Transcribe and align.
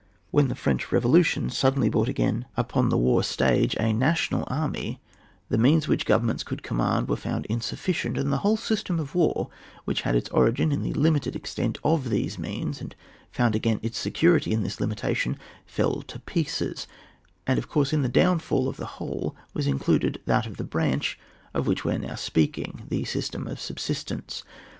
When 0.31 0.47
the 0.47 0.55
French 0.55 0.91
Revolution 0.91 1.51
sud 1.51 1.75
denly 1.75 1.91
brought 1.91 2.09
again 2.09 2.47
upon 2.57 2.89
the 2.89 2.97
war 2.97 3.17
46 3.21 3.39
ON 3.39 3.43
WAR. 3.43 3.49
[book 3.49 3.53
v. 3.53 3.65
stage 3.67 3.75
a 3.83 3.93
national 3.93 4.43
army, 4.47 4.99
the 5.49 5.59
means 5.59 5.87
which 5.87 6.07
governments 6.07 6.41
could 6.43 6.63
command 6.63 7.07
were 7.07 7.15
found 7.15 7.45
insufficient, 7.45 8.17
and 8.17 8.33
the 8.33 8.39
whole 8.39 8.57
system 8.57 8.99
of 8.99 9.13
war, 9.13 9.49
which 9.85 10.01
had 10.01 10.15
its 10.15 10.27
origin 10.29 10.71
in 10.71 10.81
the 10.81 10.91
limited 10.95 11.35
extent 11.35 11.77
of 11.83 12.09
these 12.09 12.39
means, 12.39 12.81
and 12.81 12.95
found 13.31 13.53
again 13.55 13.79
its 13.83 13.99
security 13.99 14.51
in 14.51 14.63
this 14.63 14.81
limitation, 14.81 15.37
fell 15.67 16.01
to 16.01 16.17
pieces, 16.21 16.87
and 17.45 17.59
of 17.59 17.69
course 17.69 17.93
in 17.93 18.01
the 18.01 18.09
downfall 18.09 18.67
of 18.67 18.77
the 18.77 18.87
whole 18.97 19.35
was 19.53 19.67
included 19.67 20.19
that 20.25 20.47
of 20.47 20.57
the 20.57 20.63
branch 20.63 21.19
of 21.53 21.67
which 21.67 21.85
we 21.85 21.93
are 21.93 21.99
now 21.99 22.15
speaking, 22.15 22.87
the 22.89 23.03
system 23.05 23.45
of 23.47 23.59
subsistence. 23.59 24.41